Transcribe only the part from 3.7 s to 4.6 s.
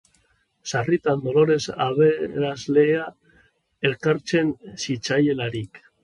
elkartzen